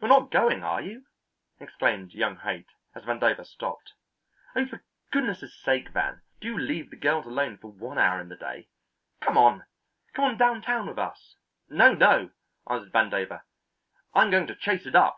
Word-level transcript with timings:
"You 0.00 0.06
are 0.06 0.08
not 0.08 0.30
going, 0.30 0.62
are 0.62 0.80
you?" 0.80 1.04
exclaimed 1.58 2.12
young 2.14 2.38
Haight, 2.38 2.68
as 2.94 3.04
Vandover 3.04 3.46
stopped. 3.46 3.92
"Oh, 4.56 4.64
for 4.64 4.82
goodness' 5.12 5.54
sake, 5.60 5.90
Van, 5.90 6.22
do 6.40 6.56
leave 6.56 6.88
the 6.88 6.96
girls 6.96 7.26
alone 7.26 7.58
for 7.58 7.68
one 7.70 7.98
hour 7.98 8.18
in 8.22 8.30
the 8.30 8.36
day. 8.36 8.70
Come 9.20 9.36
on! 9.36 9.66
Come 10.14 10.24
on 10.24 10.38
downtown 10.38 10.86
with 10.86 10.98
us." 10.98 11.36
"No, 11.68 11.92
no," 11.92 12.30
answered 12.66 12.92
Vandover. 12.94 13.42
"I'm 14.14 14.30
going 14.30 14.46
to 14.46 14.56
chase 14.56 14.86
it 14.86 14.94
up. 14.94 15.16